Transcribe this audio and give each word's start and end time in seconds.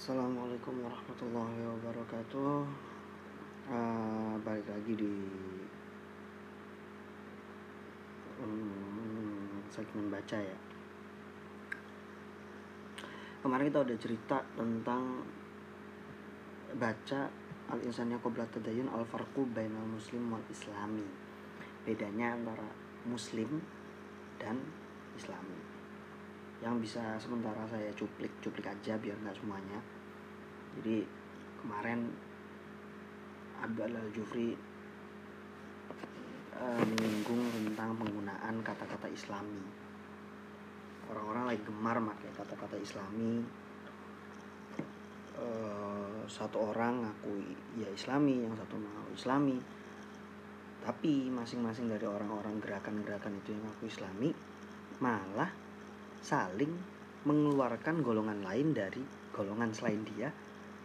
Assalamualaikum 0.00 0.80
warahmatullahi 0.80 1.60
wabarakatuh. 1.60 2.64
Uh, 3.68 4.32
balik 4.40 4.64
lagi 4.64 4.96
di 4.96 5.12
um, 8.40 9.60
segmen 9.68 10.08
baca 10.08 10.40
ya. 10.40 10.56
Kemarin 13.44 13.68
kita 13.68 13.84
udah 13.84 13.98
cerita 14.00 14.40
tentang 14.56 15.20
baca 16.80 17.20
al 17.68 17.84
insannya 17.84 18.16
qobla 18.24 18.48
tadayun 18.48 18.88
al 18.88 19.04
farqu 19.04 19.44
bainal 19.52 19.84
muslim 19.84 20.32
wal 20.32 20.48
islami. 20.48 21.04
Bedanya 21.84 22.40
antara 22.40 22.72
muslim 23.04 23.60
dan 24.40 24.64
islami 25.12 25.59
yang 26.60 26.76
bisa 26.76 27.16
sementara 27.16 27.64
saya 27.64 27.88
cuplik 27.96 28.28
cuplik 28.44 28.68
aja 28.68 29.00
biar 29.00 29.16
nggak 29.24 29.36
semuanya. 29.40 29.80
Jadi 30.76 31.04
kemarin 31.60 32.12
Abdul 33.60 33.96
Al 33.96 34.08
Jufri 34.12 34.52
uh, 36.56 36.84
menyinggung 36.84 37.40
tentang 37.52 37.96
penggunaan 37.96 38.60
kata-kata 38.60 39.08
Islami. 39.08 39.64
Orang-orang 41.10 41.50
lagi 41.50 41.62
gemar 41.64 41.96
pakai 42.00 42.30
kata-kata 42.36 42.76
Islami. 42.76 43.40
Uh, 45.40 46.20
satu 46.28 46.76
orang 46.76 47.00
ngaku 47.00 47.40
ya 47.80 47.88
Islami 47.88 48.44
yang 48.44 48.52
satu 48.52 48.76
ngaku 48.76 49.12
Islami. 49.16 49.56
Tapi 50.80 51.28
masing-masing 51.32 51.88
dari 51.88 52.04
orang-orang 52.04 52.60
gerakan-gerakan 52.60 53.40
itu 53.40 53.56
yang 53.56 53.64
ngaku 53.64 53.88
Islami 53.88 54.30
malah 55.00 55.48
saling 56.20 56.72
mengeluarkan 57.24 58.00
golongan 58.00 58.40
lain 58.40 58.72
dari 58.72 59.02
golongan 59.32 59.72
selain 59.76 60.00
dia 60.04 60.32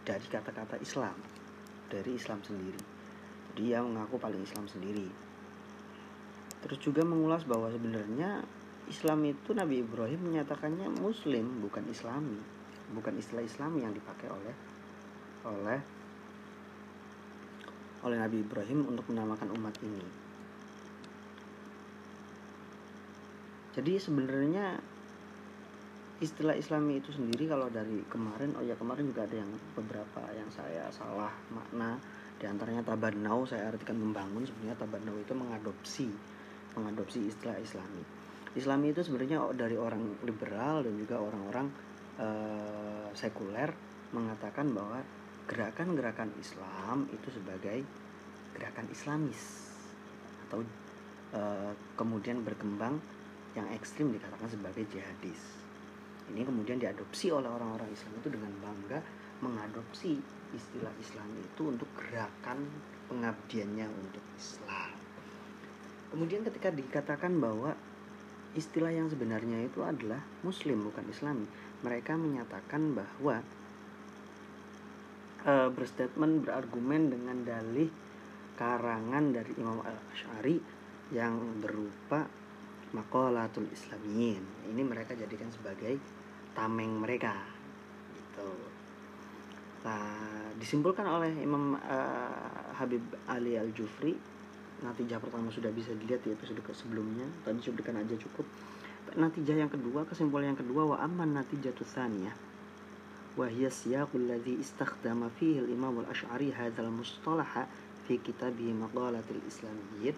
dari 0.04 0.26
kata-kata 0.28 0.76
Islam 0.80 1.16
dari 1.88 2.18
Islam 2.18 2.42
sendiri. 2.42 2.82
Dia 3.56 3.80
mengaku 3.80 4.20
paling 4.20 4.42
Islam 4.42 4.68
sendiri. 4.68 5.08
Terus 6.66 6.78
juga 6.82 7.06
mengulas 7.06 7.46
bahwa 7.46 7.70
sebenarnya 7.70 8.42
Islam 8.90 9.22
itu 9.26 9.50
Nabi 9.54 9.82
Ibrahim 9.82 10.30
menyatakannya 10.30 10.92
Muslim 10.98 11.62
bukan 11.62 11.86
Islami. 11.88 12.38
Bukan 12.92 13.18
istilah 13.18 13.42
Islam 13.42 13.78
yang 13.80 13.90
dipakai 13.90 14.28
oleh 14.30 14.54
oleh 15.46 15.80
oleh 18.06 18.18
Nabi 18.18 18.42
Ibrahim 18.42 18.86
untuk 18.86 19.08
menamakan 19.10 19.50
umat 19.56 19.74
ini. 19.82 20.04
Jadi 23.74 23.92
sebenarnya 24.00 24.78
istilah 26.16 26.56
Islami 26.56 26.96
itu 27.04 27.12
sendiri 27.12 27.44
kalau 27.44 27.68
dari 27.68 28.00
kemarin 28.08 28.56
oh 28.56 28.64
ya 28.64 28.72
kemarin 28.80 29.04
juga 29.12 29.28
ada 29.28 29.36
yang 29.36 29.50
beberapa 29.76 30.22
yang 30.32 30.48
saya 30.48 30.88
salah 30.88 31.32
makna. 31.52 32.00
Di 32.36 32.44
antaranya 32.44 32.84
tabanau 32.84 33.48
saya 33.48 33.72
artikan 33.72 33.96
membangun 33.96 34.44
sebenarnya 34.44 34.76
tabanau 34.76 35.16
itu 35.16 35.32
mengadopsi 35.32 36.08
mengadopsi 36.76 37.28
istilah 37.28 37.56
Islami. 37.56 38.04
Islami 38.56 38.92
itu 38.92 39.00
sebenarnya 39.04 39.44
dari 39.52 39.76
orang 39.76 40.20
liberal 40.24 40.84
dan 40.84 40.96
juga 40.96 41.20
orang-orang 41.20 41.66
uh, 42.20 43.08
sekuler 43.12 43.72
mengatakan 44.12 44.72
bahwa 44.72 45.00
gerakan-gerakan 45.48 46.32
Islam 46.40 47.08
itu 47.12 47.28
sebagai 47.32 47.84
gerakan 48.56 48.88
Islamis 48.92 49.72
atau 50.48 50.64
uh, 51.36 51.72
kemudian 51.96 52.40
berkembang 52.40 53.00
yang 53.56 53.68
ekstrim 53.72 54.12
dikatakan 54.12 54.48
sebagai 54.52 54.84
jihadis 54.88 55.65
ini 56.32 56.42
kemudian 56.42 56.82
diadopsi 56.82 57.30
oleh 57.30 57.46
orang-orang 57.46 57.86
Islam 57.94 58.12
itu 58.18 58.28
dengan 58.34 58.52
bangga 58.58 58.98
mengadopsi 59.44 60.18
istilah 60.56 60.92
Islam 60.98 61.28
itu 61.38 61.62
untuk 61.68 61.88
gerakan 61.94 62.66
pengabdiannya 63.06 63.86
untuk 63.86 64.24
Islam. 64.34 64.96
Kemudian 66.10 66.42
ketika 66.46 66.72
dikatakan 66.72 67.36
bahwa 67.36 67.76
istilah 68.56 68.88
yang 68.88 69.12
sebenarnya 69.12 69.68
itu 69.68 69.84
adalah 69.84 70.22
Muslim 70.40 70.88
bukan 70.88 71.04
Islami, 71.12 71.44
mereka 71.84 72.16
menyatakan 72.16 72.96
bahwa 72.96 73.44
e, 75.44 75.52
berstatement 75.76 76.46
berargumen 76.46 77.12
dengan 77.12 77.36
dalih 77.44 77.90
karangan 78.56 79.36
dari 79.36 79.52
Imam 79.60 79.84
Al 79.84 80.00
Ashari 80.16 80.56
yang 81.12 81.60
berupa 81.60 82.24
makolatul 82.96 83.68
Islamiyin. 83.68 84.72
Ini 84.72 84.80
mereka 84.80 85.12
jadikan 85.12 85.52
sebagai 85.52 86.00
tameng 86.56 87.04
mereka 87.04 87.36
gitu 88.16 88.48
nah 89.84 90.50
disimpulkan 90.56 91.04
oleh 91.04 91.30
Imam 91.44 91.76
uh, 91.76 92.72
Habib 92.80 93.04
Ali 93.28 93.60
Al 93.60 93.70
Jufri 93.76 94.16
natijah 94.80 95.20
pertama 95.20 95.52
sudah 95.52 95.68
bisa 95.70 95.92
dilihat 95.92 96.24
di 96.24 96.32
episode 96.32 96.58
sebelumnya 96.72 97.28
tadi 97.44 97.60
cuplikan 97.60 98.00
aja 98.00 98.16
cukup 98.16 98.48
natijah 99.14 99.54
yang 99.54 99.70
kedua 99.70 100.08
kesimpulan 100.08 100.56
yang 100.56 100.58
kedua 100.58 100.96
wa 100.96 100.96
aman 100.98 101.38
natijah 101.38 101.76
siyaqul 103.68 104.26
ladzi 104.26 104.58
istakhdama 104.58 105.28
fihi 105.36 105.60
al-imam 105.60 106.02
al-asy'ari 106.02 106.50
hadzal 106.56 106.88
mustalaha 106.88 107.68
fi 108.08 108.16
kitabihi 108.16 108.74
maqalatil 108.74 109.44
islamiyyin 109.44 110.16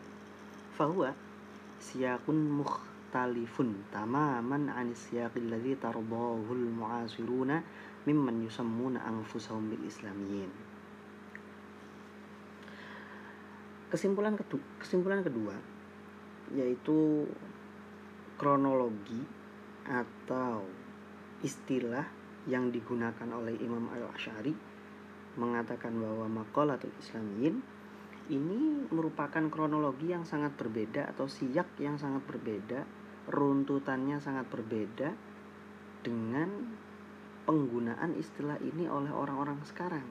mukh 1.78 2.88
mukhtalifun 3.08 3.88
tamaman 3.88 4.68
anis 4.68 5.08
siyaqil 5.08 5.48
ladzi 5.48 5.80
tarbahul 5.80 6.68
mu'asiruna 6.76 7.64
mimman 8.04 8.44
yusammuna 8.44 9.00
anfusahum 9.00 9.72
bil 9.72 9.80
islamiyyin 9.88 10.52
kesimpulan 13.88 14.36
kedua, 14.36 14.60
kesimpulan 14.76 15.24
kedua 15.24 15.56
yaitu 16.52 17.24
kronologi 18.36 19.24
atau 19.88 20.68
istilah 21.40 22.04
yang 22.44 22.68
digunakan 22.68 23.28
oleh 23.32 23.56
Imam 23.64 23.88
Al-Asy'ari 23.88 24.52
mengatakan 25.40 25.96
bahwa 25.96 26.44
maqalatul 26.44 26.92
islamiyin 27.00 27.64
ini 28.28 28.88
merupakan 28.92 29.44
kronologi 29.48 30.12
yang 30.12 30.24
sangat 30.28 30.56
berbeda 30.56 31.08
atau 31.16 31.28
siyak 31.28 31.76
yang 31.80 31.96
sangat 31.96 32.24
berbeda, 32.28 32.84
runtutannya 33.28 34.20
sangat 34.20 34.48
berbeda 34.48 35.12
dengan 36.04 36.48
penggunaan 37.48 38.12
istilah 38.16 38.60
ini 38.60 38.88
oleh 38.88 39.08
orang-orang 39.08 39.60
sekarang. 39.64 40.04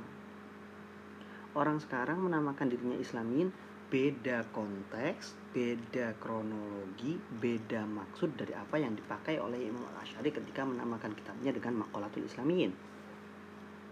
Orang 1.57 1.81
sekarang 1.81 2.21
menamakan 2.21 2.69
dirinya 2.69 2.97
Islamin 2.97 3.49
beda 3.87 4.43
konteks, 4.51 5.37
beda 5.55 6.17
kronologi, 6.19 7.15
beda 7.17 7.87
maksud 7.87 8.35
dari 8.35 8.51
apa 8.51 8.75
yang 8.75 8.93
dipakai 8.99 9.39
oleh 9.39 9.63
Imam 9.63 9.85
Al-Asy'ari 9.95 10.33
ketika 10.33 10.67
menamakan 10.67 11.15
kitabnya 11.15 11.55
dengan 11.55 11.85
Maqalatul 11.85 12.27
Islamin. 12.27 12.75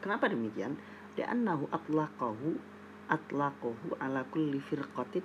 Kenapa 0.04 0.28
demikian? 0.28 0.76
Li'annahu 1.16 1.72
atlaqahu 1.72 2.75
atlaqahu 3.12 3.98
ala 4.02 4.26
kulli 4.30 4.58
firqatin 4.62 5.24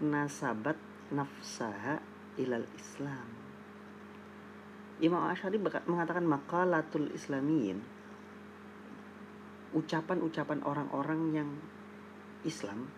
nasabat 0.00 0.76
nafsaha 1.12 2.00
ilal 2.40 2.66
Islam. 2.76 3.28
Imam 5.00 5.24
Ashari 5.28 5.56
mengatakan 5.60 6.28
makalatul 6.28 7.08
islamiyin 7.16 7.80
ucapan-ucapan 9.72 10.60
orang-orang 10.66 11.20
yang 11.32 11.50
Islam 12.44 12.90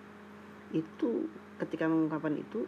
itu 0.75 1.31
ketika 1.61 1.87
mengungkapkan 1.87 2.35
itu 2.35 2.65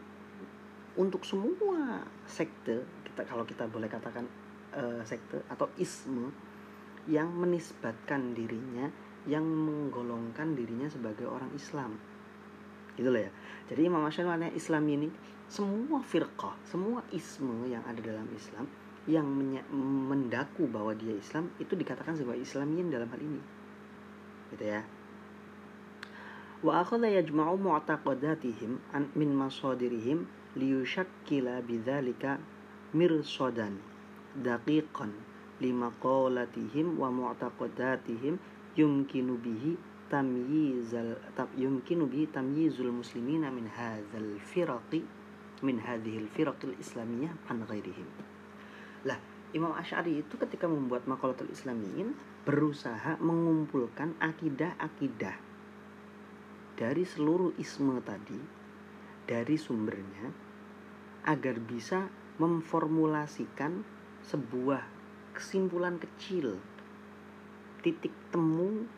untuk 0.94 1.26
semua 1.26 2.04
sekte 2.28 2.84
kita 3.10 3.26
kalau 3.26 3.42
kita 3.42 3.66
boleh 3.66 3.90
katakan 3.90 4.28
uh, 4.76 5.02
sekte 5.02 5.42
atau 5.50 5.66
isme 5.80 6.30
yang 7.10 7.32
menisbatkan 7.32 8.36
dirinya 8.36 8.92
yang 9.24 9.44
menggolongkan 9.44 10.52
dirinya 10.56 10.88
sebagai 10.88 11.28
orang 11.28 11.48
Islam. 11.56 11.96
Gitu 12.94 13.08
loh 13.10 13.22
ya. 13.24 13.30
Jadi 13.72 13.80
Imam 13.88 14.04
Syafi'i 14.06 14.28
maknanya 14.28 14.54
Islam 14.54 14.84
ini 14.86 15.08
semua 15.48 16.00
firqah 16.00 16.56
semua 16.64 17.04
isme 17.12 17.68
yang 17.68 17.84
ada 17.84 18.00
dalam 18.00 18.26
Islam 18.32 18.64
yang 19.04 19.28
mendaku 20.08 20.64
bahwa 20.64 20.96
dia 20.96 21.12
Islam 21.12 21.52
itu 21.60 21.76
dikatakan 21.76 22.16
sebagai 22.16 22.40
Islamiyin 22.40 22.88
dalam 22.88 23.08
hal 23.12 23.20
ini. 23.20 23.40
Gitu 24.52 24.64
ya. 24.64 24.80
Wa 26.64 26.80
akhadha 26.80 27.12
yajma'u 27.12 27.60
mu'taqadatihim 27.60 28.80
min 29.12 29.30
masadirihim 29.36 30.24
liyushakkila 30.56 31.60
bidzalika 31.68 32.40
mirsadan 32.96 33.76
daqiqan 34.40 35.12
limaqalatihim 35.60 36.96
wa 36.96 37.12
mu'taqadatihim 37.12 38.40
yumkinu 38.74 39.38
bihi 39.38 39.78
tamyizal 40.10 41.18
yumkinu 41.54 42.10
bihi 42.10 42.26
tamyizul 42.30 42.90
muslimina 42.90 43.50
min 43.50 43.70
hadzal 43.70 44.38
firaqi 44.42 45.02
min 45.62 45.78
hadhil 45.80 46.28
firaqil 46.34 46.74
islamiyah 46.76 47.32
an 47.48 47.64
ghairihim. 47.64 48.06
Lah, 49.06 49.16
Imam 49.54 49.70
Ash'ari 49.70 50.18
itu 50.18 50.34
ketika 50.34 50.66
membuat 50.66 51.06
Maqalatul 51.06 51.54
Islamiyin 51.54 52.12
berusaha 52.42 53.16
mengumpulkan 53.22 54.18
akidah-akidah 54.18 55.38
dari 56.74 57.06
seluruh 57.06 57.54
isme 57.56 58.02
tadi 58.02 58.40
dari 59.24 59.54
sumbernya 59.54 60.34
agar 61.24 61.56
bisa 61.62 62.10
memformulasikan 62.42 63.86
sebuah 64.26 64.82
kesimpulan 65.32 66.02
kecil 66.02 66.58
titik 67.84 68.32
temu 68.32 68.88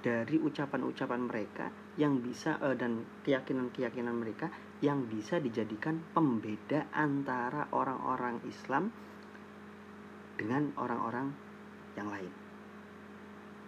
dari 0.00 0.40
ucapan-ucapan 0.40 1.20
mereka 1.28 1.68
yang 2.00 2.24
bisa 2.24 2.56
uh, 2.64 2.72
dan 2.72 3.04
keyakinan-keyakinan 3.22 4.16
mereka 4.16 4.48
yang 4.80 5.04
bisa 5.06 5.38
dijadikan 5.38 6.00
pembeda 6.16 6.88
antara 6.90 7.68
orang-orang 7.70 8.40
Islam 8.48 8.90
dengan 10.40 10.72
orang-orang 10.80 11.30
yang 11.94 12.08
lain. 12.08 12.32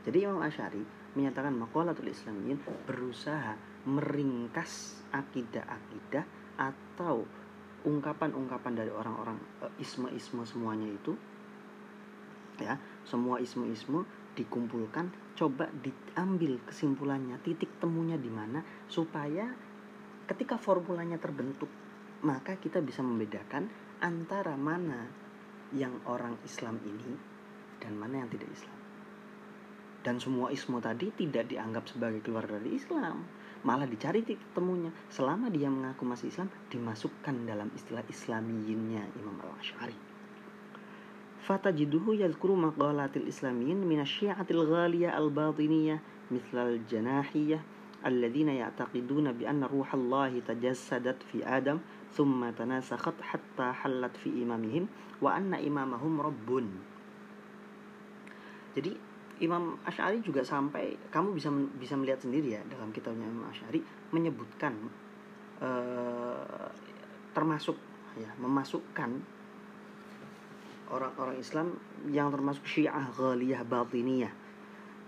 Jadi 0.09 0.17
Imam 0.25 0.41
Asy'ari 0.41 0.83
menyatakan 1.15 1.55
maqalatul 1.55 2.11
Islamiyin 2.11 2.59
berusaha 2.89 3.55
meringkas 3.87 5.05
akidah-akidah 5.13 6.25
atau 6.57 7.23
ungkapan-ungkapan 7.85 8.73
dari 8.75 8.91
orang-orang 8.91 9.37
uh, 9.61 9.71
isme-isme 9.77 10.43
semuanya 10.49 10.89
itu 10.89 11.13
ya. 12.61 12.79
Semua 13.05 13.43
isme-isme 13.43 14.05
dikumpulkan 14.35 15.15
coba 15.39 15.71
diambil 15.71 16.59
kesimpulannya 16.67 17.39
titik 17.43 17.71
temunya 17.79 18.19
di 18.19 18.31
mana 18.31 18.63
supaya 18.91 19.47
ketika 20.27 20.59
formulanya 20.59 21.19
terbentuk 21.19 21.71
maka 22.27 22.59
kita 22.59 22.83
bisa 22.83 23.05
membedakan 23.05 23.71
antara 24.03 24.59
mana 24.59 25.07
yang 25.75 26.03
orang 26.07 26.39
Islam 26.43 26.81
ini 26.83 27.15
dan 27.79 27.95
mana 27.99 28.25
yang 28.25 28.31
tidak 28.33 28.49
Islam. 28.51 28.79
Dan 30.05 30.21
semua 30.21 30.53
ismu 30.53 30.85
tadi 30.85 31.09
tidak 31.17 31.49
dianggap 31.49 31.89
sebagai 31.89 32.21
keluar 32.21 32.45
dari 32.45 32.77
Islam 32.77 33.25
malah 33.65 33.89
dicari 33.89 34.21
titik 34.21 34.53
temunya. 34.53 34.93
Selama 35.09 35.49
dia 35.49 35.73
mengaku 35.73 36.05
masih 36.05 36.29
Islam 36.29 36.53
dimasukkan 36.69 37.49
dalam 37.49 37.73
istilah 37.73 38.05
Islamiyinnya 38.05 39.09
Imam 39.17 39.41
Al-Ash'ari 39.41 40.04
fatajiduhu 41.44 42.20
yadhkuru 42.20 42.56
maqalatil 42.56 43.26
islamiyin 43.26 43.80
minasyi'atil 43.82 44.68
ghaliyah 44.68 45.16
al-batiniyah 45.18 46.00
mithlal 46.30 46.78
janahiyah 46.86 47.62
الذين 48.00 48.64
يعتقدون 48.64 49.44
بأن 49.44 49.60
روح 49.64 49.92
الله 49.94 50.48
تجسدت 50.48 51.20
في 51.20 51.44
آدم 51.44 51.84
ثم 52.16 52.50
تناسخت 52.50 53.20
حتى 53.20 53.68
حلت 53.76 54.18
في 54.24 54.44
إمامهم 54.44 54.88
وأن 55.20 55.52
إمامهم 55.52 56.14
رب 56.22 56.48
jadi 58.70 58.96
Imam 59.40 59.80
Ash'ari 59.88 60.20
juga 60.20 60.44
sampai 60.44 61.00
kamu 61.10 61.36
bisa 61.36 61.50
bisa 61.80 61.96
melihat 61.96 62.20
sendiri 62.24 62.60
ya 62.60 62.62
dalam 62.68 62.92
kitabnya 62.92 63.24
Imam 63.24 63.48
Ash'ari 63.48 63.80
menyebutkan 64.12 64.76
uh, 65.64 66.70
termasuk 67.32 67.76
ya 68.20 68.30
memasukkan 68.36 69.33
orang-orang 70.93 71.41
Islam 71.41 71.77
yang 72.11 72.29
termasuk 72.29 72.65
Syiah 72.69 73.09
ghaliyah 73.15 73.65
batiniyah. 73.65 74.33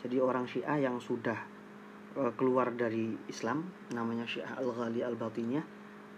Jadi 0.01 0.17
orang 0.23 0.47
Syiah 0.47 0.79
yang 0.79 1.03
sudah 1.03 1.57
uh, 2.17 2.33
keluar 2.35 2.73
dari 2.73 3.13
Islam 3.29 3.69
namanya 3.93 4.25
Syiah 4.25 4.57
al-Ghali 4.57 5.05
al-Batiniyah 5.05 5.65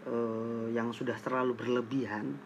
uh, 0.06 0.66
yang 0.70 0.94
sudah 0.94 1.18
terlalu 1.18 1.58
berlebihan. 1.58 2.38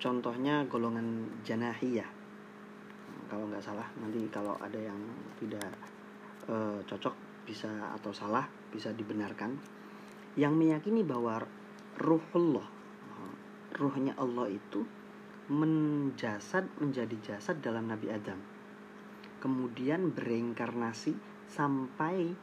Contohnya 0.00 0.64
golongan 0.64 1.28
Janahiyah. 1.44 2.08
Kalau 3.28 3.46
nggak 3.46 3.62
salah 3.62 3.86
nanti 4.00 4.26
kalau 4.32 4.56
ada 4.58 4.80
yang 4.80 4.98
tidak 5.38 5.70
uh, 6.48 6.80
cocok 6.88 7.44
bisa 7.44 7.68
atau 7.94 8.10
salah 8.10 8.48
bisa 8.72 8.92
dibenarkan. 8.96 9.54
Yang 10.38 10.54
meyakini 10.56 11.02
bahwa 11.04 11.42
ruhullah 12.00 12.79
ruhnya 13.80 14.12
Allah 14.20 14.52
itu 14.52 14.84
menjasad 15.50 16.68
menjadi 16.78 17.16
jasad 17.24 17.58
dalam 17.64 17.88
Nabi 17.88 18.12
Adam. 18.12 18.38
Kemudian 19.40 20.12
bereinkarnasi 20.12 21.16
sampai 21.48 22.36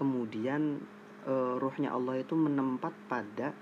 kemudian 0.00 0.80
e, 1.28 1.32
ruhnya 1.60 1.92
Allah 1.92 2.18
itu 2.18 2.34
menempat 2.34 2.96
pada 3.06 3.52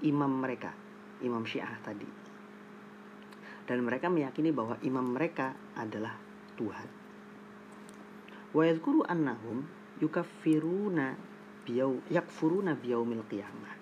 imam 0.00 0.30
mereka, 0.30 0.72
imam 1.20 1.42
Syiah 1.42 1.74
tadi. 1.82 2.08
Dan 3.66 3.82
mereka 3.82 4.06
meyakini 4.06 4.54
bahwa 4.54 4.78
imam 4.86 5.10
mereka 5.10 5.52
adalah 5.74 6.14
Tuhan. 6.54 6.88
Wa 8.54 8.62
yadhkuru 8.62 9.02
annahum 9.10 9.66
yukaffiruna 9.98 11.18
biyau 11.66 11.98
yakfuruna 12.08 12.78
biyaumil 12.78 13.26
qiyamah. 13.26 13.74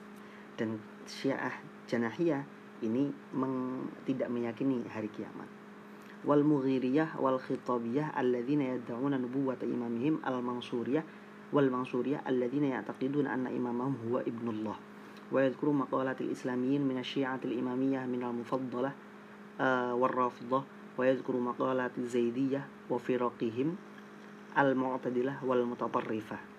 Dan 0.57 0.81
Syiah 1.05 1.53
Janahiyah 1.85 2.54
ini 2.85 3.09
meng, 3.33 3.89
tidak 4.05 4.29
meyakini 4.29 4.85
hari 4.89 5.09
kiamat. 5.09 5.49
Wal 6.25 6.45
mughiriyah 6.45 7.21
wal 7.21 7.41
khitabiyah 7.41 8.17
alladzina 8.17 8.77
yad'una 8.77 9.21
nubuwwata 9.21 9.69
imamihim 9.69 10.21
al 10.25 10.41
mansuriyah 10.41 11.05
wal 11.53 11.69
mansuriyah 11.69 12.25
alladzina 12.25 12.81
ya'taqiduna 12.81 13.29
anna 13.33 13.51
imamahum 13.53 13.97
huwa 14.09 14.21
ibnullah. 14.25 14.77
Wa 15.33 15.39
yadhkuru 15.41 15.73
maqalatil 15.85 16.33
islamiyyin 16.33 16.85
min 16.85 17.01
asyi'atil 17.01 17.53
imamiyah 17.53 18.05
min 18.09 18.25
al 18.25 18.33
mufaddalah 18.37 18.93
uh, 19.61 19.93
wal 19.97 20.13
rafidah 20.13 20.63
wa 20.95 21.03
yadhkuru 21.03 21.43
maqalatil 21.43 22.07
zaidiyah 22.07 22.65
wa 22.87 22.97
firaqihim 23.01 23.75
al 24.55 24.79
mu'tadilah 24.79 25.43
wal 25.43 25.67
mutatarrifah 25.67 26.55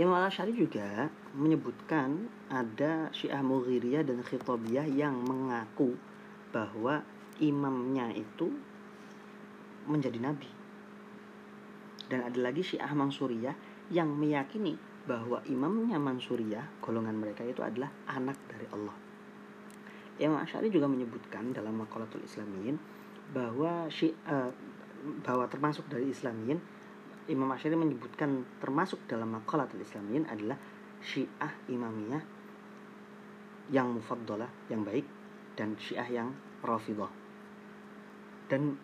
Imam 0.00 0.16
al-Ash'ari 0.16 0.56
juga 0.56 1.12
menyebutkan 1.32 2.28
ada 2.52 3.08
Syiah 3.12 3.40
Mughiriyah 3.40 4.04
dan 4.04 4.20
Khitabiyah 4.20 4.84
yang 4.92 5.16
mengaku 5.24 5.96
bahwa 6.52 7.00
imamnya 7.40 8.12
itu 8.12 8.52
menjadi 9.88 10.20
nabi. 10.20 10.48
Dan 12.06 12.28
ada 12.28 12.38
lagi 12.38 12.60
Syiah 12.60 12.92
Mansuriyah 12.92 13.56
yang 13.88 14.12
meyakini 14.12 14.76
bahwa 15.08 15.40
imamnya 15.48 15.96
Mansuriyah, 15.96 16.84
golongan 16.84 17.16
mereka 17.16 17.42
itu 17.42 17.64
adalah 17.64 17.88
anak 18.06 18.36
dari 18.46 18.68
Allah. 18.70 18.94
Imam 20.20 20.38
Ash'ari 20.38 20.68
juga 20.68 20.86
menyebutkan 20.86 21.56
dalam 21.56 21.80
Maqalatul 21.80 22.22
Islamiyin 22.22 22.76
bahwa 23.32 23.88
Syiah, 23.88 24.52
bahwa 25.24 25.48
termasuk 25.48 25.88
dari 25.88 26.12
Islamiyin 26.12 26.60
Imam 27.30 27.46
Asyari 27.54 27.78
menyebutkan 27.78 28.42
termasuk 28.58 28.98
dalam 29.06 29.38
maqalatul 29.38 29.78
Islamiyin 29.78 30.26
adalah 30.26 30.58
Syiah 31.02 31.52
Imamiyah 31.66 32.22
yang 33.74 33.90
mufaddalah, 33.98 34.48
yang 34.70 34.86
baik 34.86 35.04
dan 35.58 35.74
Syiah 35.76 36.06
yang 36.06 36.28
Rafidah. 36.62 37.10
Dan 38.46 38.78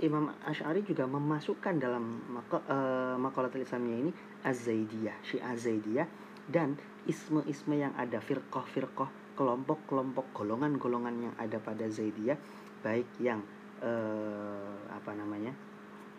Imam, 0.00 0.32
Asy'ari 0.42 0.82
juga 0.82 1.04
memasukkan 1.06 1.76
dalam 1.78 2.18
uh, 2.34 3.14
maqalatul 3.20 3.62
Islamiyah 3.62 3.98
ini 4.08 4.12
Az-Zaidiyah, 4.42 5.16
Syiah 5.22 5.54
Zaidiyah 5.54 6.08
dan 6.48 6.74
isme-isme 7.04 7.76
yang 7.76 7.92
ada 7.94 8.18
firqah-firqah, 8.18 9.36
kelompok-kelompok 9.36 10.32
golongan-golongan 10.32 11.30
yang 11.30 11.34
ada 11.36 11.60
pada 11.60 11.86
Zaidiyah 11.86 12.36
baik 12.80 13.06
yang 13.20 13.44
uh, 13.84 14.76
apa 14.88 15.12
namanya? 15.12 15.52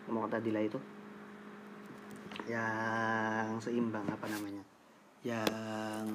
Mu'tadilah 0.06 0.62
itu 0.62 0.78
yang 2.50 3.62
seimbang 3.62 4.06
apa 4.10 4.26
namanya 4.26 4.71
yang 5.22 6.06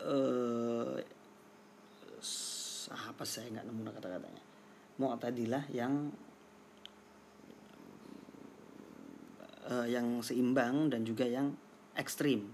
uh, 0.00 0.96
apa 2.92 3.24
saya 3.24 3.48
nggak 3.52 3.66
nemu 3.66 3.80
kata-katanya. 3.96 4.44
Mu'tadilah 4.96 5.64
yang 5.72 6.12
uh, 9.68 9.86
yang 9.88 10.20
seimbang 10.24 10.88
dan 10.92 11.04
juga 11.04 11.24
yang 11.28 11.52
ekstrim 11.96 12.48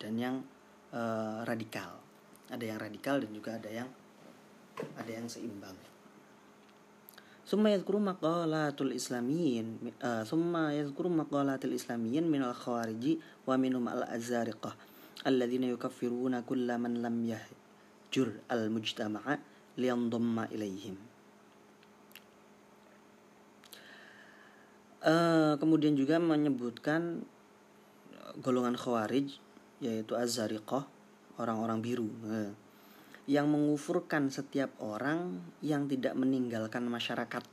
dan 0.00 0.16
yang 0.16 0.36
uh, 0.92 1.44
radikal. 1.44 2.00
Ada 2.52 2.76
yang 2.76 2.78
radikal 2.80 3.20
dan 3.20 3.30
juga 3.32 3.56
ada 3.56 3.70
yang 3.72 3.88
ada 4.96 5.10
yang 5.12 5.28
seimbang 5.28 5.76
summa 7.50 7.74
yadhkuru 7.74 7.98
maqalatul 7.98 8.94
islamiyyin 8.94 9.90
eh, 9.98 10.22
summa 10.22 10.70
yadhkuru 10.70 11.10
maqalatul 11.10 11.74
islamiyyin 11.74 12.22
min 12.30 12.46
al 12.46 12.54
khawariji 12.54 13.18
wa 13.42 13.58
minhum 13.58 13.90
al 13.90 14.06
azariqah 14.06 14.70
alladhina 15.26 15.66
yukaffiruna 15.66 16.46
kulla 16.46 16.78
man 16.78 17.02
lam 17.02 17.18
yahjur 17.26 18.38
al 18.46 18.70
mujtama'a 18.70 19.42
liyandamma 19.74 20.46
ilayhim. 20.54 20.94
Uh, 25.00 25.56
kemudian 25.56 25.96
juga 25.96 26.22
menyebutkan 26.22 27.24
eh, 28.14 28.32
golongan 28.46 28.78
khawarij 28.78 29.26
yaitu 29.82 30.14
az-zariqah 30.14 30.86
orang-orang 31.40 31.82
biru. 31.82 32.06
Uh 32.22 32.69
yang 33.28 33.50
mengufurkan 33.52 34.32
setiap 34.32 34.72
orang 34.80 35.40
yang 35.60 35.90
tidak 35.90 36.16
meninggalkan 36.16 36.86
masyarakat 36.88 37.44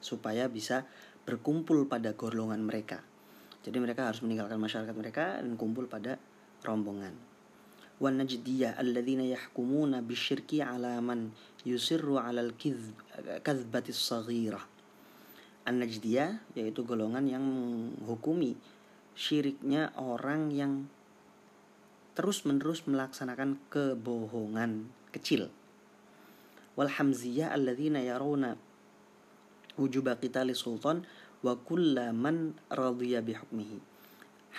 supaya 0.00 0.48
bisa 0.48 0.88
berkumpul 1.28 1.84
pada 1.86 2.16
golongan 2.16 2.64
mereka. 2.64 3.04
Jadi 3.60 3.76
mereka 3.76 4.08
harus 4.08 4.24
meninggalkan 4.24 4.56
masyarakat 4.56 4.94
mereka 4.96 5.36
dan 5.38 5.54
kumpul 5.60 5.84
pada 5.84 6.16
rombongan. 6.64 7.12
Wan 8.00 8.16
yahkumuna 8.16 10.00
bisyirki 10.00 10.64
ala 10.64 10.96
man 11.04 11.36
yusirru 11.68 12.16
ala 12.16 12.40
al-kadzbati. 12.40 13.92
An-Najdiyah 15.60 16.56
yaitu 16.56 16.80
golongan 16.88 17.28
yang 17.28 17.44
menghukumi 17.44 18.56
syiriknya 19.12 19.92
orang 20.00 20.48
yang 20.48 20.88
terus-menerus 22.20 22.84
melaksanakan 22.84 23.56
kebohongan 23.72 24.92
kecil. 25.08 25.48
Alladzina 26.76 28.04
yarawna 28.04 28.60
sultan 30.52 31.08
wa 31.40 31.56
kullaman 31.56 32.52
bihukmihi. 33.24 33.80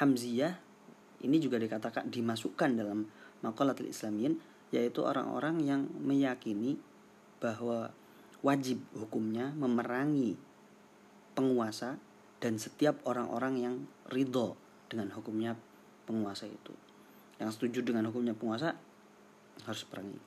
Hamziyah 0.01 0.57
ini 1.21 1.37
juga 1.37 1.61
dikatakan 1.61 2.09
dimasukkan 2.09 2.69
dalam 2.73 3.05
maqalatul 3.45 3.93
islamiyin 3.93 4.41
yaitu 4.73 5.05
orang-orang 5.05 5.61
yang 5.61 5.85
meyakini 6.01 6.81
bahwa 7.37 7.93
wajib 8.41 8.81
hukumnya 8.97 9.53
memerangi 9.53 10.33
penguasa 11.37 12.01
dan 12.41 12.57
setiap 12.57 13.05
orang-orang 13.05 13.53
yang 13.61 13.75
ridho 14.09 14.57
dengan 14.89 15.13
hukumnya 15.13 15.53
penguasa 16.09 16.49
itu. 16.49 16.73
Yang 17.41 17.57
setuju 17.57 17.81
dengan 17.81 18.13
hukumnya 18.13 18.37
penguasa 18.37 18.77
harus 19.65 19.81
perangi. 19.89 20.21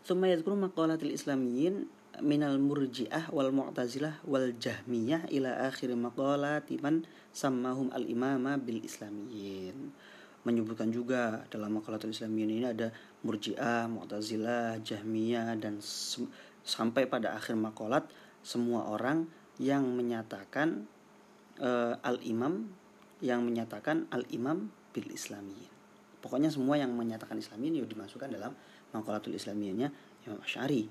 Summa 0.00 0.32
yadhkuru 0.32 0.56
maqalatil 0.56 1.12
islamiyyin 1.12 1.86
minal 2.24 2.56
murji'ah 2.56 3.28
wal 3.28 3.52
mu'tazilah 3.52 4.24
wal 4.24 4.56
jahmiyah 4.56 5.28
ila 5.28 5.68
akhir 5.68 5.92
maqalati 5.92 6.80
man 6.80 7.04
sammahum 7.30 7.92
al 7.92 8.04
imama 8.08 8.56
bil 8.56 8.80
islamiyyin 8.80 9.92
menyebutkan 10.42 10.90
juga 10.90 11.46
dalam 11.48 11.78
maqalatul 11.78 12.10
islamiyyin 12.10 12.50
ini 12.50 12.66
ada 12.66 12.90
murji'ah, 13.22 13.86
mu'tazilah, 13.86 14.82
jahmiyah 14.82 15.54
dan 15.54 15.78
sampai 16.66 17.06
pada 17.06 17.38
akhir 17.38 17.54
maqalat 17.54 18.10
semua 18.42 18.90
orang 18.90 19.30
yang 19.62 19.86
menyatakan 19.86 20.90
uh, 21.62 21.94
al-imam 22.02 22.66
yang 23.22 23.46
menyatakan 23.46 24.10
al-imam 24.10 24.66
bil 24.92 25.08
islamiyyin. 25.10 25.72
Pokoknya 26.22 26.52
semua 26.52 26.78
yang 26.78 26.94
menyatakan 26.94 27.34
islamiyyin 27.34 27.82
itu 27.82 27.88
dimasukkan 27.90 28.30
dalam 28.30 28.54
maqalatul 28.94 29.34
islamiyyahnya 29.34 29.90
Imam 30.28 30.38
Asy'ari. 30.44 30.86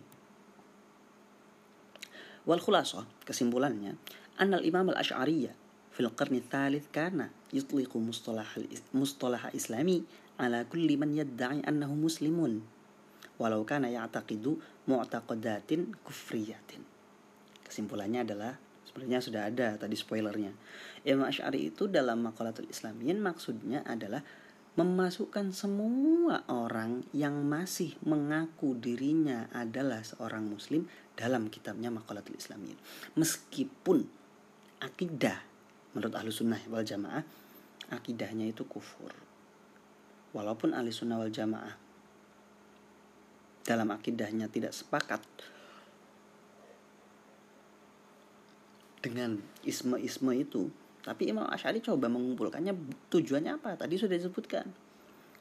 Wal 2.44 2.58
khulasah 2.58 3.06
kesimpulannya 3.24 3.96
annal 4.42 4.66
imam 4.66 4.90
al-asy'ariyah 4.90 5.54
fil 5.94 6.10
qarni 6.18 6.42
thalith 6.42 6.90
kana 6.90 7.30
yutliqu 7.54 8.02
mustalah 8.02 8.50
mustalah 8.90 9.54
islami 9.54 10.02
ala 10.42 10.66
kulli 10.66 10.98
man 10.98 11.14
yadda'i 11.14 11.62
annahu 11.62 11.94
muslimun 11.94 12.66
walau 13.38 13.62
kana 13.62 13.94
ya'taqidu 13.94 14.58
mu'taqadatin 14.90 15.94
kufriyatin 16.02 16.82
kesimpulannya 17.68 18.26
adalah 18.26 18.58
sebenarnya 18.92 19.24
sudah 19.24 19.48
ada 19.48 19.80
tadi 19.80 19.96
spoilernya. 19.96 20.52
Imam 21.08 21.24
Asy'ari 21.24 21.72
itu 21.72 21.88
dalam 21.88 22.28
Maqalatul 22.28 22.68
Islamiyin 22.68 23.24
maksudnya 23.24 23.88
adalah 23.88 24.20
memasukkan 24.76 25.56
semua 25.56 26.44
orang 26.52 27.08
yang 27.16 27.40
masih 27.48 27.96
mengaku 28.04 28.76
dirinya 28.76 29.48
adalah 29.56 30.04
seorang 30.04 30.44
muslim 30.44 30.92
dalam 31.16 31.48
kitabnya 31.48 31.88
Maqalatul 31.88 32.36
Islamiyin. 32.36 32.76
Meskipun 33.16 34.04
akidah 34.84 35.40
menurut 35.96 36.12
ahlu 36.12 36.36
sunnah 36.36 36.60
wal 36.68 36.84
jamaah 36.84 37.24
akidahnya 37.96 38.52
itu 38.52 38.68
kufur. 38.68 39.16
Walaupun 40.36 40.76
ahli 40.76 40.92
sunnah 40.92 41.16
wal 41.16 41.32
jamaah 41.32 41.76
dalam 43.64 43.88
akidahnya 43.96 44.52
tidak 44.52 44.76
sepakat 44.76 45.24
dengan 49.02 49.42
isme-isme 49.66 50.32
itu. 50.38 50.70
Tapi 51.02 51.34
Imam 51.34 51.50
Ash'ari 51.50 51.82
coba 51.82 52.08
mengumpulkannya. 52.08 52.78
Tujuannya 53.10 53.58
apa? 53.58 53.74
Tadi 53.74 53.98
sudah 53.98 54.16
disebutkan. 54.16 54.70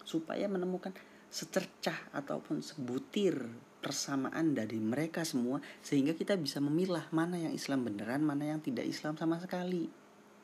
Supaya 0.03 0.49
menemukan 0.49 0.97
secercah 1.31 2.11
ataupun 2.11 2.65
sebutir 2.65 3.39
persamaan 3.81 4.53
dari 4.53 4.77
mereka 4.77 5.25
semua 5.25 5.63
sehingga 5.81 6.13
kita 6.13 6.37
bisa 6.37 6.61
memilah 6.61 7.07
mana 7.15 7.39
yang 7.39 7.55
Islam 7.55 7.87
beneran 7.87 8.21
mana 8.21 8.51
yang 8.51 8.61
tidak 8.61 8.85
Islam 8.89 9.15
sama 9.15 9.39
sekali. 9.39 9.87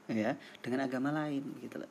Ya 0.07 0.39
dengan 0.63 0.87
agama 0.87 1.11
lain 1.11 1.43
gitu 1.65 1.83
loh. 1.83 1.91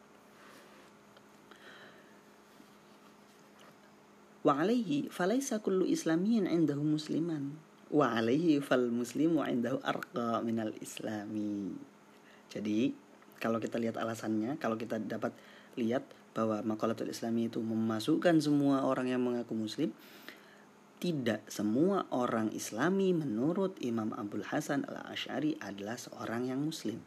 Wa 4.46 4.62
alaihi 4.62 5.10
falaisa 5.10 5.60
kullu 5.60 5.90
islamiyin 5.90 6.46
indahu 6.46 6.86
musliman 6.86 7.58
wa 7.94 8.18
alaihi 8.18 8.58
fal 8.66 8.90
muslimu 8.90 9.46
indahu 9.46 9.78
arqa 9.86 10.42
minal 10.42 10.74
islami. 10.82 11.78
Jadi 12.50 12.94
kalau 13.38 13.62
kita 13.62 13.78
lihat 13.78 14.00
alasannya, 14.00 14.58
kalau 14.58 14.80
kita 14.80 14.98
dapat 14.98 15.36
lihat 15.78 16.02
bahwa 16.34 16.64
makalatul 16.66 17.12
islami 17.12 17.52
itu 17.52 17.62
memasukkan 17.62 18.42
semua 18.42 18.88
orang 18.88 19.12
yang 19.12 19.22
mengaku 19.22 19.54
muslim, 19.54 19.94
tidak 20.98 21.44
semua 21.52 22.08
orang 22.10 22.50
islami 22.56 23.12
menurut 23.12 23.76
Imam 23.84 24.16
Abdul 24.16 24.48
Hasan 24.48 24.88
al-Ash'ari 24.88 25.60
adalah 25.62 26.00
seorang 26.00 26.50
yang 26.50 26.64
muslim. 26.64 27.04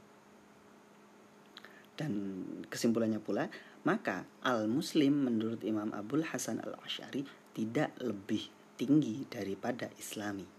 Dan 1.98 2.44
kesimpulannya 2.70 3.18
pula, 3.18 3.50
maka 3.82 4.22
al-muslim 4.46 5.26
menurut 5.26 5.66
Imam 5.66 5.90
Abdul 5.90 6.22
Hasan 6.22 6.62
al-Ash'ari 6.62 7.26
tidak 7.56 7.90
lebih 7.98 8.46
tinggi 8.78 9.26
daripada 9.26 9.90
islami 9.98 10.57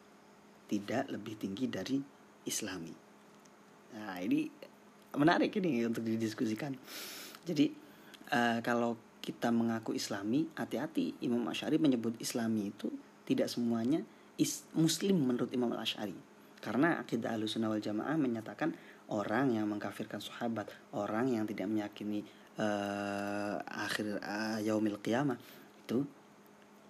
tidak 0.70 1.10
lebih 1.10 1.34
tinggi 1.36 1.66
dari 1.66 1.98
Islami. 2.46 2.94
Nah 3.98 4.22
ini 4.22 4.46
menarik 5.18 5.50
ini 5.58 5.82
untuk 5.90 6.06
didiskusikan. 6.06 6.78
Jadi 7.44 7.74
uh, 8.30 8.62
kalau 8.62 8.94
kita 9.20 9.50
mengaku 9.50 9.98
Islami, 9.98 10.46
hati-hati 10.54 11.18
Imam 11.26 11.44
Ash'ari 11.50 11.82
menyebut 11.82 12.16
Islami 12.22 12.70
itu 12.70 12.94
tidak 13.26 13.50
semuanya 13.50 14.06
is 14.38 14.64
Muslim 14.78 15.18
menurut 15.26 15.50
Imam 15.52 15.74
Ash'ari. 15.74 16.16
Karena 16.62 17.02
akidah 17.02 17.34
Ahlussunnah 17.34 17.72
wal 17.72 17.84
Jamaah 17.84 18.16
menyatakan 18.20 18.76
orang 19.10 19.58
yang 19.58 19.66
mengkafirkan 19.68 20.22
sahabat, 20.22 20.70
orang 20.94 21.34
yang 21.34 21.44
tidak 21.50 21.66
meyakini 21.72 22.22
uh, 22.60 23.58
akhir 23.64 24.20
uh, 24.20 24.60
yaumil 24.62 25.00
qiyamah 25.00 25.40
itu 25.88 26.06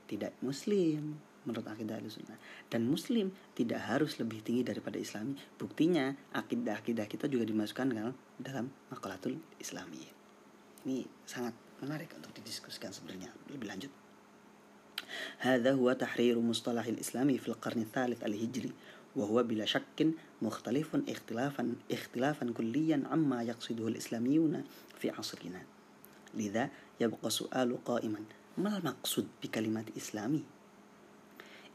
tidak 0.09 0.33
muslim 0.41 1.21
menurut 1.48 1.66
akidah 1.68 2.00
sunnah 2.08 2.40
dan 2.72 2.88
muslim 2.88 3.32
tidak 3.52 3.84
harus 3.84 4.16
lebih 4.16 4.40
tinggi 4.40 4.64
daripada 4.64 4.96
islami 4.96 5.36
buktinya 5.60 6.16
akidah-akidah 6.32 7.04
kita 7.04 7.28
juga 7.28 7.44
dimasukkan 7.44 7.92
dalam 7.92 8.14
dalam 8.40 8.72
makalatul 8.88 9.36
islami 9.60 10.08
ini 10.88 11.04
sangat 11.28 11.52
menarik 11.84 12.12
untuk 12.16 12.32
didiskusikan 12.32 12.92
sebenarnya 12.92 13.28
lebih 13.52 13.68
lanjut 13.68 13.92
هذا 15.38 15.72
هو 15.72 15.92
تحرير 15.92 16.40
مصطلح 16.40 16.86
الإسلامي 16.86 17.38
في 17.38 17.48
القرن 17.48 17.80
الثالث 17.80 18.24
الهجري 18.24 18.72
وهو 19.16 19.42
بلا 19.42 19.64
شك 19.64 20.08
مختلف 20.42 20.96
اختلافا 21.08 21.74
اختلافا 21.92 22.52
كليا 22.56 23.02
عما 23.06 23.42
يقصده 23.42 23.88
الإسلاميون 23.88 24.64
في 24.98 25.10
عصرنا 25.10 25.62
لذا 26.34 26.70
يبقى 27.00 27.30
سؤال 27.30 27.84
قائما 27.84 28.20
ما 28.58 28.78
المقصود 28.78 29.28
بكلمة 29.42 29.84
إسلامي 29.96 30.42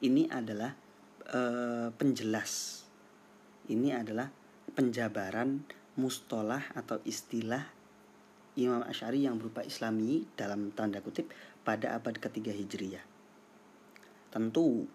Ini 0.04 0.28
adalah 0.28 0.76
uh, 1.32 1.88
penjelas 1.96 2.84
ini 3.72 3.96
adalah 3.96 4.28
penjabaran 4.76 5.64
mustolah 5.96 6.60
atau 6.76 7.00
istilah 7.08 7.64
Imam 8.60 8.84
Ash'ari 8.84 9.24
yang 9.24 9.40
berupa 9.40 9.64
islami 9.64 10.28
dalam 10.36 10.70
tanda 10.76 11.00
kutip 11.00 11.32
pada 11.64 11.96
abad 11.96 12.14
ketiga 12.20 12.52
Hijriyah. 12.52 13.02
Tentu 14.30 14.86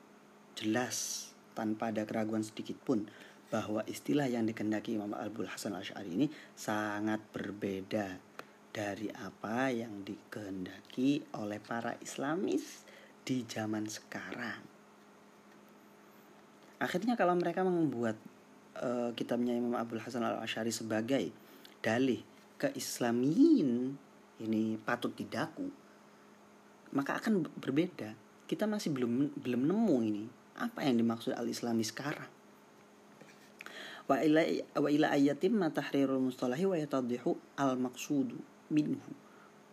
jelas 0.53 1.27
tanpa 1.57 1.91
ada 1.91 2.05
keraguan 2.05 2.45
sedikit 2.45 2.77
pun 2.79 3.09
bahwa 3.49 3.81
istilah 3.89 4.29
yang 4.29 4.45
dikendaki 4.45 4.95
Imam 4.95 5.17
Abdul 5.17 5.49
Hasan 5.49 5.73
Ash'ari 5.73 6.13
ini 6.13 6.27
sangat 6.53 7.19
berbeda 7.33 8.21
dari 8.69 9.09
apa 9.09 9.73
yang 9.73 10.05
dikehendaki 10.05 11.25
oleh 11.35 11.57
para 11.57 11.97
Islamis 11.99 12.85
di 13.25 13.43
zaman 13.49 13.89
sekarang. 13.89 14.78
Akhirnya 16.79 17.19
kalau 17.19 17.35
mereka 17.35 17.61
membuat 17.67 18.15
uh, 18.79 19.11
kitabnya 19.13 19.51
Imam 19.51 19.75
Abdul 19.75 19.99
Hasan 19.99 20.23
al 20.23 20.39
Ashari 20.39 20.71
sebagai 20.71 21.31
dalih 21.83 22.23
keislamin 22.59 23.95
ini 24.39 24.79
patut 24.79 25.11
didaku. 25.15 25.67
maka 26.89 27.21
akan 27.21 27.45
berbeda. 27.61 28.17
Kita 28.49 28.65
masih 28.65 28.89
belum 28.89 29.37
belum 29.37 29.61
nemu 29.69 29.97
ini. 30.01 30.25
Apa 30.57 30.83
yang 30.83 30.97
dimaksud 30.97 31.37
al 31.37 31.45
islami 31.45 31.85
sekarang? 31.85 32.27
Wa 34.09 34.25
ila 34.25 34.41
wa 34.81 34.89
ila 34.89 35.13
ayatim 35.13 35.61
ma 35.61 35.69
tahrirul 35.69 36.17
mustalahi 36.17 36.65
wa 36.65 36.73
yatadhihu 36.73 37.37
al 37.61 37.77
maqsudu 37.77 38.41
minhu. 38.73 39.11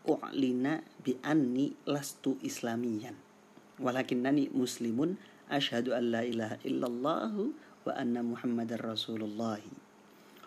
U'lina 0.07 0.85
bi 1.01 1.17
anni 1.25 1.73
lastu 1.89 2.37
islamiyan. 2.45 3.17
Walakinnani 3.81 4.53
muslimun 4.53 5.17
rasulullah. 8.83 9.63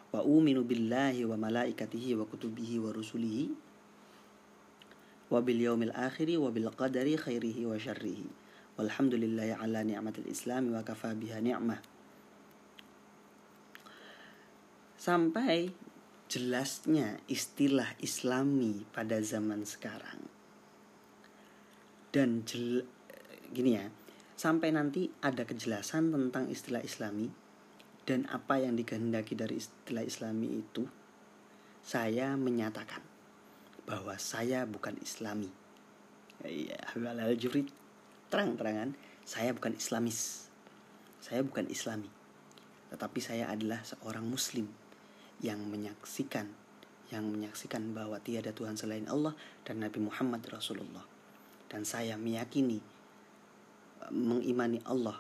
Wa 0.10 0.20
uminu 0.26 0.68
billahi 0.68 1.24
wa 1.24 1.40
malaikatihi 1.40 2.20
wa 2.20 2.28
kutubihi 2.28 2.84
wa 2.84 2.92
rusulihi. 2.92 3.54
Wa 5.32 5.40
bil 5.40 5.62
yaumil 5.62 5.96
akhiri 5.96 6.36
wa 6.36 6.52
bil 6.52 6.68
qadari 6.76 7.16
khairihi 7.16 7.64
wa 7.64 7.80
syarrihi. 7.80 8.28
Walhamdulillahi 8.76 9.56
ala 9.56 9.88
ni'matil 9.88 10.28
islam 10.28 10.76
wa 10.76 10.84
kafa 10.84 11.16
biha 11.16 11.40
ni'mah. 11.40 11.80
Sampai 15.00 15.72
jelasnya 16.28 17.24
istilah 17.32 17.96
islami 18.04 18.84
pada 18.92 19.24
zaman 19.24 19.64
sekarang. 19.64 20.28
Dan 22.10 22.44
jel, 22.44 22.84
gini 23.54 23.80
ya 23.80 23.86
sampai 24.40 24.72
nanti 24.72 25.12
ada 25.20 25.44
kejelasan 25.44 26.16
tentang 26.16 26.48
istilah 26.48 26.80
islami 26.80 27.28
dan 28.08 28.24
apa 28.32 28.64
yang 28.64 28.80
dikehendaki 28.80 29.36
dari 29.36 29.60
istilah 29.60 30.08
islami 30.08 30.64
itu 30.64 30.88
saya 31.84 32.40
menyatakan 32.40 33.04
bahwa 33.84 34.16
saya 34.16 34.64
bukan 34.64 34.96
islami. 35.04 35.52
Ya 36.48 36.80
halal 36.96 37.36
jurid 37.36 37.68
terang-terangan 38.32 38.96
saya 39.28 39.52
bukan 39.52 39.76
islamis. 39.76 40.48
Saya 41.20 41.44
bukan 41.44 41.68
islami. 41.68 42.08
Tetapi 42.96 43.20
saya 43.20 43.52
adalah 43.52 43.84
seorang 43.84 44.24
muslim 44.24 44.72
yang 45.44 45.60
menyaksikan 45.68 46.48
yang 47.10 47.26
menyaksikan 47.26 47.98
bahwa 47.98 48.22
tiada 48.22 48.54
Tuhan 48.54 48.78
selain 48.78 49.10
Allah 49.10 49.34
dan 49.66 49.82
Nabi 49.82 49.98
Muhammad 50.00 50.46
Rasulullah. 50.46 51.04
Dan 51.66 51.82
saya 51.84 52.16
meyakini 52.16 52.99
mengimani 54.08 54.80
Allah, 54.88 55.20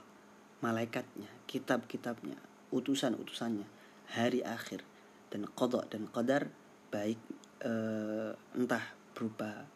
malaikatnya, 0.63 1.27
kitab-kitabnya, 1.45 2.39
utusan-utusannya, 2.71 3.67
hari 4.15 4.41
akhir 4.41 4.81
dan 5.29 5.45
kodok 5.45 5.85
dan 5.91 6.09
qadar 6.09 6.49
baik 6.89 7.21
uh, 7.61 8.33
entah 8.57 8.81
berupa 9.13 9.67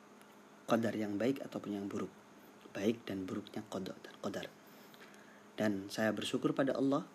qadar 0.66 0.96
yang 0.98 1.20
baik 1.20 1.44
ataupun 1.44 1.78
yang 1.78 1.86
buruk. 1.86 2.10
Baik 2.74 3.06
dan 3.06 3.30
buruknya 3.30 3.62
kodok 3.70 3.98
dan 4.02 4.16
qadar. 4.18 4.48
Dan 5.54 5.94
saya 5.94 6.10
bersyukur 6.10 6.58
pada 6.58 6.74
Allah 6.74 7.06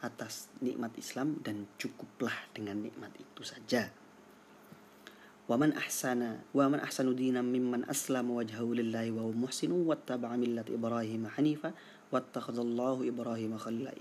atas 0.00 0.48
nikmat 0.64 0.96
Islam 0.96 1.40
dan 1.44 1.68
cukuplah 1.76 2.52
dengan 2.56 2.80
nikmat 2.80 3.12
itu 3.20 3.44
saja. 3.44 4.03
Waman 5.44 5.76
ahsana 5.76 6.40
waman 6.56 6.80
ahsanu 6.80 7.12
dinan 7.12 7.44
mimman 7.44 7.84
aslama 7.84 8.40
wajhahu 8.40 8.80
lillahi 8.80 9.12
wa 9.12 9.28
huwa 9.28 9.44
muhsinu 9.44 9.76
wattaba'a 9.84 10.40
millat 10.40 10.72
Ibrahim 10.72 11.28
hanifa 11.28 11.76
wattakhadallahu 12.08 13.04
Ibrahim 13.04 13.52
khalila. 13.60 13.92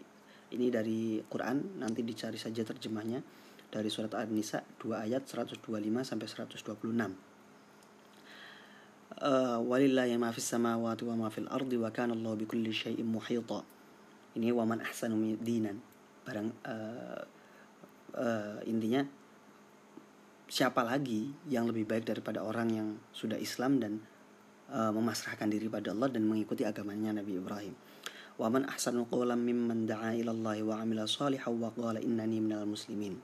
Ini 0.55 0.71
dari 0.71 1.19
Quran, 1.27 1.83
nanti 1.83 1.99
dicari 1.99 2.39
saja 2.39 2.63
terjemahnya 2.63 3.19
dari 3.67 3.91
surat 3.91 4.15
An-Nisa 4.15 4.63
2 4.79 5.03
ayat 5.03 5.27
125 5.27 5.59
sampai 6.07 6.27
126. 6.31 7.11
Uh, 9.13 9.59
walillahi 9.67 10.15
ma 10.15 10.31
fis 10.31 10.47
samawati 10.47 11.03
wa 11.03 11.27
ma 11.27 11.27
fil 11.27 11.51
ardi 11.51 11.75
wa 11.75 11.91
kana 11.91 12.15
Allah 12.15 12.39
bikulli 12.39 12.71
syai'in 12.71 13.03
muhita. 13.03 13.67
Ini 14.39 14.47
waman 14.55 14.79
ahsanu 14.79 15.35
dinan 15.43 15.75
barang 16.23 16.49
uh, 16.63 17.21
uh, 18.15 18.57
intinya 18.63 19.03
siapa 20.47 20.83
lagi 20.83 21.31
yang 21.47 21.67
lebih 21.69 21.87
baik 21.87 22.05
daripada 22.07 22.43
orang 22.43 22.69
yang 22.69 22.87
sudah 23.15 23.39
Islam 23.39 23.79
dan 23.79 24.03
uh, 24.69 24.91
memasrahkan 24.91 25.47
diri 25.49 25.69
pada 25.69 25.91
Allah 25.91 26.09
dan 26.11 26.27
mengikuti 26.27 26.67
agamanya 26.67 27.15
Nabi 27.21 27.39
Ibrahim. 27.39 27.73
Wa 28.33 28.49
man 28.49 28.65
ahsanu 28.65 29.05
qawlan 29.05 29.37
mimman 29.41 29.85
da'a 29.85 30.17
ila 30.17 30.33
Allah 30.33 30.57
wa 30.65 30.75
'amila 30.81 31.05
shalihan 31.05 31.53
wa 31.53 31.69
qala 31.69 32.01
innani 32.01 32.41
minal 32.41 32.65
muslimin. 32.65 33.21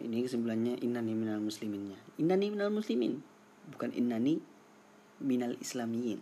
Ini 0.00 0.24
kesimpulannya 0.24 0.80
innani 0.80 1.12
minal 1.12 1.40
musliminnya. 1.40 1.96
Innani 2.20 2.52
minal 2.52 2.72
muslimin, 2.72 3.20
bukan 3.72 3.92
innani 3.92 4.40
minal 5.20 5.56
islamiyin. 5.60 6.20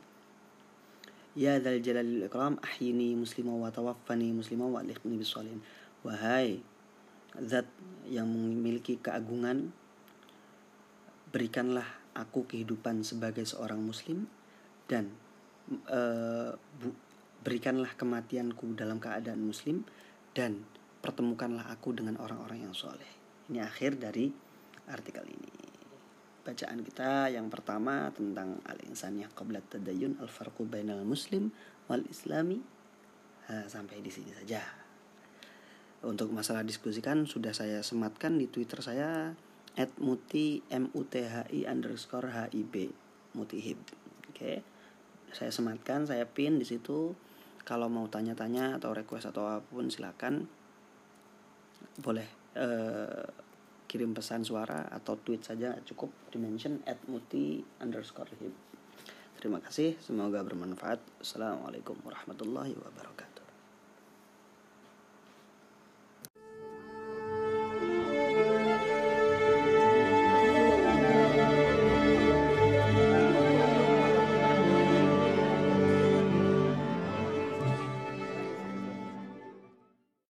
Ya 1.32 1.56
dzal 1.56 1.80
jalalil 1.80 2.28
ikram 2.28 2.61
ahyini 2.61 3.16
muslima 3.16 3.56
wa 3.56 3.72
tawaffani 3.72 4.37
muslima 4.37 4.68
wa 4.68 4.85
alhiqni 4.85 5.16
bisalihin. 5.16 5.64
Wahai 6.04 6.61
zat 7.40 7.64
yang 8.08 8.28
memiliki 8.28 9.00
keagungan 9.00 9.72
berikanlah 11.32 11.86
aku 12.12 12.44
kehidupan 12.44 13.00
sebagai 13.06 13.48
seorang 13.48 13.80
muslim 13.80 14.28
dan 14.84 15.08
uh, 15.88 16.52
bu, 16.52 16.92
berikanlah 17.40 17.96
kematianku 17.96 18.76
dalam 18.76 19.00
keadaan 19.00 19.40
muslim 19.40 19.80
dan 20.36 20.60
pertemukanlah 21.00 21.72
aku 21.72 21.96
dengan 21.96 22.20
orang-orang 22.20 22.68
yang 22.68 22.76
soleh. 22.76 23.08
Ini 23.48 23.64
akhir 23.64 23.96
dari 23.98 24.28
artikel 24.92 25.24
ini 25.24 25.72
bacaan 26.42 26.82
kita 26.82 27.30
yang 27.30 27.46
pertama 27.46 28.10
tentang 28.10 28.58
al-insaniyah 28.66 29.30
qabla 29.30 29.62
tadayun 29.62 30.18
al-farqu 30.18 30.66
bainal 30.66 31.06
muslim 31.06 31.54
wal 31.86 32.02
islami 32.10 32.58
nah, 33.46 33.66
sampai 33.70 34.02
di 34.02 34.10
sini 34.10 34.34
saja. 34.34 34.81
Untuk 36.02 36.34
masalah 36.34 36.66
diskusikan 36.66 37.30
sudah 37.30 37.54
saya 37.54 37.78
sematkan 37.86 38.34
di 38.34 38.50
Twitter 38.50 38.82
saya 38.82 39.38
@muti 40.02 40.60
m 40.68 40.90
u 40.92 41.06
t 41.06 41.22
h 41.22 41.48
i 41.54 41.64
underscore 41.64 42.28
h 42.34 42.50
i 42.52 42.62
b 42.66 42.90
mutihib. 43.38 43.78
Oke, 44.28 44.34
okay. 44.34 44.56
saya 45.30 45.54
sematkan, 45.54 46.04
saya 46.04 46.26
pin 46.26 46.58
di 46.58 46.66
situ. 46.66 47.14
Kalau 47.62 47.86
mau 47.86 48.10
tanya-tanya 48.10 48.82
atau 48.82 48.90
request 48.90 49.30
atau 49.30 49.46
apa 49.46 49.62
pun 49.62 49.86
silakan 49.86 50.50
boleh. 52.02 52.26
Uh, 52.52 53.24
kirim 53.92 54.16
pesan 54.16 54.40
suara 54.40 54.88
atau 54.88 55.20
tweet 55.20 55.44
saja 55.44 55.76
cukup 55.84 56.08
dimention 56.32 56.80
at 56.88 56.96
muti 57.12 57.60
underscore 57.84 58.32
hib. 58.40 58.56
Terima 59.36 59.60
kasih, 59.60 60.00
semoga 60.00 60.40
bermanfaat. 60.40 61.20
Assalamualaikum 61.20 62.00
warahmatullahi 62.00 62.72
wabarakatuh. 62.72 63.31